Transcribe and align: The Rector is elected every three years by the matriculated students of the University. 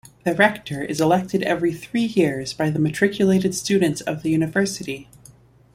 The 0.23 0.33
Rector 0.33 0.81
is 0.83 0.99
elected 0.99 1.43
every 1.43 1.71
three 1.75 2.05
years 2.05 2.53
by 2.53 2.71
the 2.71 2.79
matriculated 2.79 3.53
students 3.53 4.01
of 4.01 4.23
the 4.23 4.31
University. 4.31 5.07